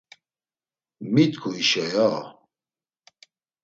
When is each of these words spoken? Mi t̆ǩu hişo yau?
Mi 1.13 1.23
t̆ǩu 1.31 1.49
hişo 1.57 1.85
yau? 1.93 2.21